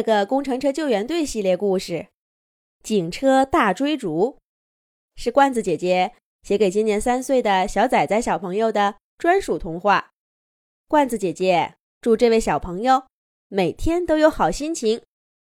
[0.00, 1.92] 这个工程车救援队系列故事
[2.82, 4.38] 《警车大追逐》
[5.14, 10.12] 是罐子姐姐写给今年三岁的小仔仔小朋友的专属童话。
[10.88, 13.08] 罐子姐姐祝这位小朋友
[13.48, 15.02] 每天都有好心情，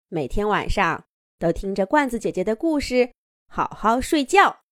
[0.09, 1.05] 每天晚上
[1.39, 3.13] 都听着罐子姐姐的故事，
[3.47, 4.63] 好好睡觉。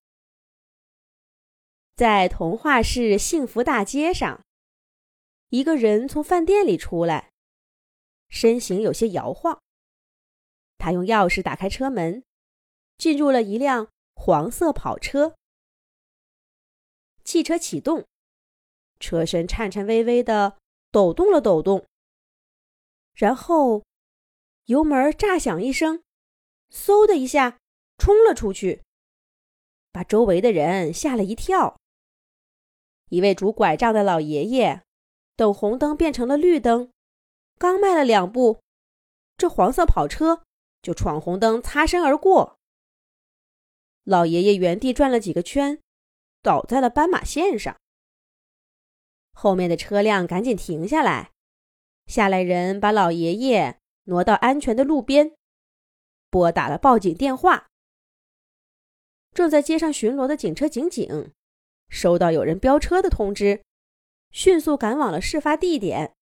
[1.95, 4.41] 在童话市幸福大街上，
[5.47, 7.30] 一个人从饭店里出来。
[8.31, 9.61] 身形有些摇晃。
[10.79, 12.23] 他用钥匙打开车门，
[12.97, 15.35] 进入了一辆黄色跑车。
[17.23, 18.07] 汽车启动，
[18.99, 20.57] 车身颤颤巍巍的
[20.91, 21.85] 抖动了抖动，
[23.13, 23.83] 然后
[24.65, 26.01] 油门炸响一声，
[26.71, 27.59] 嗖的一下
[27.97, 28.81] 冲了出去，
[29.91, 31.79] 把周围的人吓了一跳。
[33.09, 34.81] 一位拄拐杖的老爷爷，
[35.35, 36.90] 等红灯变成了绿灯。
[37.61, 38.59] 刚迈了两步，
[39.37, 40.41] 这黄色跑车
[40.81, 42.57] 就闯红灯，擦身而过。
[44.03, 45.79] 老爷爷原地转了几个圈，
[46.41, 47.77] 倒在了斑马线上。
[49.33, 51.29] 后面的车辆赶紧停下来，
[52.07, 55.35] 下来人把老爷爷挪到安全的路边，
[56.31, 57.67] 拨打了报警电话。
[59.35, 61.31] 正在街上巡逻的警车警警
[61.89, 63.61] 收到有人飙车的通知，
[64.31, 66.15] 迅速赶往了事发地点。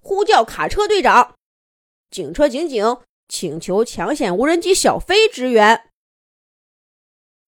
[0.00, 1.36] 呼叫卡车队长，
[2.10, 2.84] 警车警警，
[3.28, 5.90] 请求抢险无人机小飞支援。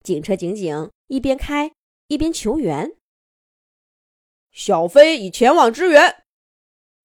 [0.03, 1.73] 警车警警一边开
[2.09, 2.97] 一边求援。
[4.51, 6.25] 小飞已前往支援，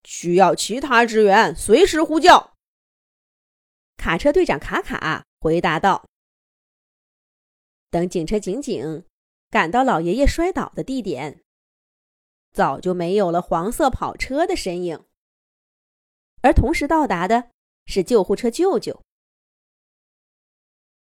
[0.04, 2.54] 需要其他支援，随时呼叫。
[3.96, 6.06] 卡车队长卡卡回答道。
[7.90, 9.06] 等警车警警
[9.50, 11.42] 赶到老爷爷摔倒的地点，
[12.52, 15.06] 早就没有了黄色跑车的身影。
[16.42, 17.52] 而同时到达的
[17.86, 19.02] 是救护车舅舅。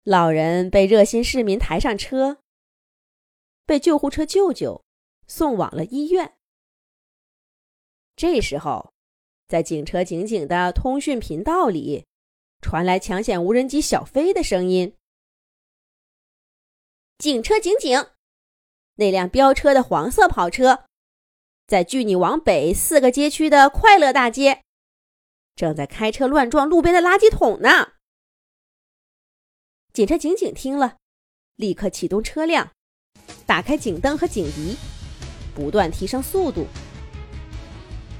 [0.03, 2.39] 老人被热心市民抬上车，
[3.65, 4.83] 被救护车舅舅
[5.27, 6.33] 送往了医院。
[8.15, 8.93] 这时候，
[9.47, 12.05] 在警车警警的通讯频道里，
[12.61, 14.95] 传来抢险无人机小飞的声音
[17.17, 18.07] ：“警车警警，
[18.95, 20.85] 那辆飙车的黄色跑车，
[21.65, 24.62] 在距你往北四个街区的快乐大街。”
[25.55, 27.93] 正在开车乱撞路边的垃圾桶呢。
[29.93, 30.97] 警车警警听了，
[31.55, 32.71] 立刻启动车辆，
[33.45, 34.75] 打开警灯和警笛，
[35.53, 36.65] 不断提升速度。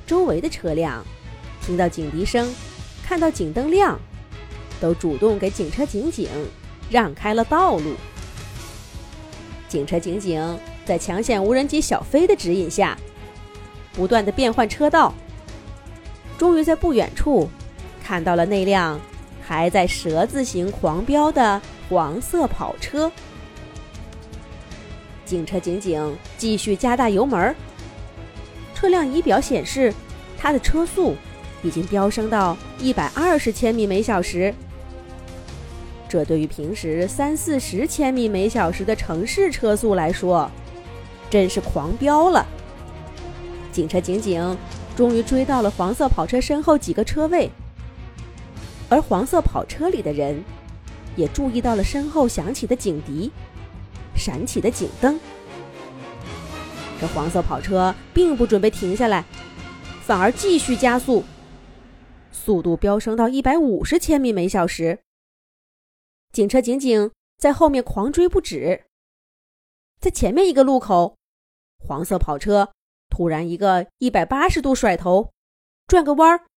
[0.06, 1.04] 周围的车辆
[1.62, 2.54] 听到警笛声，
[3.04, 4.00] 看到警灯亮，
[4.80, 6.30] 都主动给警车警警
[6.92, 7.96] 让开了道路。
[9.68, 12.96] 警车警警在抢险无人机小飞的指引下，
[13.94, 15.12] 不断的变换车道。
[16.38, 17.50] 终于在不远处
[18.04, 19.00] 看到了那辆
[19.42, 23.12] 还在蛇字形狂飙的黄色跑车。
[25.26, 27.56] 警车警警继续加大油门，
[28.76, 29.94] 车辆仪表显示，
[30.38, 31.16] 它的车速
[31.64, 34.54] 已经飙升到一百二十千米每小时。
[36.10, 40.50] 这对于平时三四十千米每小时的城市车速来说，
[41.30, 42.46] 真是狂飙了。
[43.72, 44.56] 警车警警。
[44.96, 47.50] 终于追到了黄色跑车身后几个车位，
[48.90, 50.44] 而黄色跑车里的人
[51.16, 53.32] 也注意到了身后响起的警笛、
[54.16, 55.20] 闪起的警灯。
[57.02, 59.26] 这黄色跑车并不准备停下来，
[60.04, 61.24] 反而继续加速，
[62.32, 65.00] 速度飙升到一百五十千米每小时。
[66.32, 68.86] 警车警警在后面狂追不止，
[70.00, 71.18] 在前面一个路口，
[71.80, 72.70] 黄色跑车。
[73.16, 75.34] 突然，一个一百八十度甩头，
[75.86, 76.48] 转个弯儿，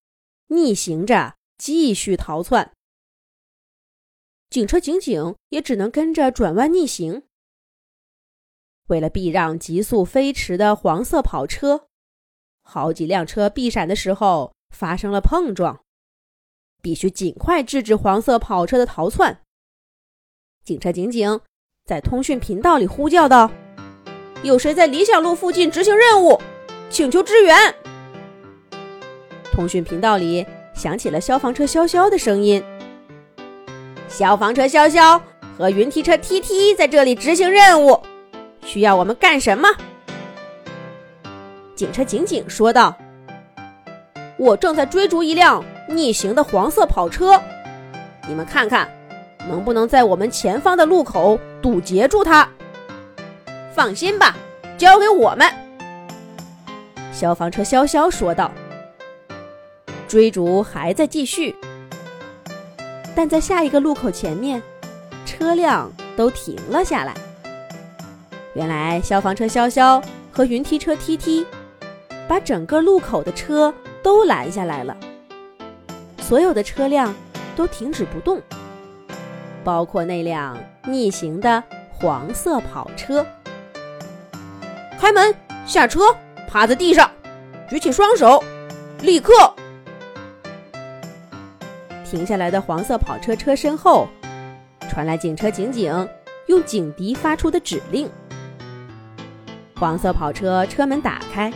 [0.47, 2.72] 逆行着继续逃窜。
[4.49, 7.25] 警车警警也只能跟着转弯逆行。
[8.87, 11.89] 为了避让急速飞驰的黄色跑车，
[12.62, 15.84] 好几辆车避闪的时候发生了碰撞，
[16.81, 19.42] 必须尽快制止黄色跑车的逃窜。
[20.65, 21.39] 警车警警
[21.84, 23.53] 在通讯频道里呼叫道。
[24.42, 26.41] 有谁在理想路附近执行任务？
[26.88, 27.74] 请求支援。
[29.53, 32.62] 通讯频道里响起了消防车潇潇的声音
[34.09, 35.21] ：“消防车潇潇
[35.59, 38.00] 和云梯车 T T 在这里执行任务，
[38.65, 39.68] 需要我们干什么？”
[41.74, 42.94] 警车警警说道
[44.38, 47.41] ：“我正在追逐一辆逆行的黄色跑车，
[48.28, 48.88] 你们看看，
[49.48, 52.48] 能不能在我们前方的路口堵截住它？”
[53.77, 54.34] 放心吧，
[54.78, 55.47] 交给我们。”
[57.13, 58.51] 消防车潇潇说道。
[60.09, 61.55] 追逐还在继续。
[63.15, 64.63] 但在下一个路口前面，
[65.27, 67.13] 车辆都停了下来。
[68.55, 70.03] 原来消防车潇潇
[70.33, 71.47] 和云梯车梯梯
[72.27, 74.97] 把整个路口的车都拦下来了，
[76.21, 77.15] 所有的车辆
[77.55, 78.41] 都停止不动，
[79.63, 80.57] 包括那辆
[80.87, 83.27] 逆行的黄色跑车。
[85.07, 85.33] 开门，
[85.65, 86.01] 下车，
[86.49, 87.09] 趴在地上，
[87.71, 88.43] 举起双手，
[89.03, 89.33] 立刻！
[92.05, 94.09] 停下来的黄色跑车车身后，
[94.91, 96.09] 传来警车警警
[96.47, 98.11] 用警笛发出的指令。
[99.77, 101.53] 黄色跑车车门打开，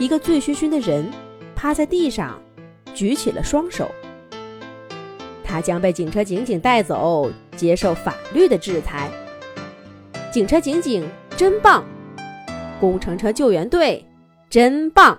[0.00, 1.08] 一个醉醺醺的人
[1.54, 2.36] 趴在地上，
[2.96, 3.88] 举起了双手。
[5.44, 9.08] 他将被警车警警带走，接受法律的制裁。
[10.32, 11.84] 警车警警真棒！
[12.84, 14.04] 工程车救援队
[14.50, 15.18] 真棒！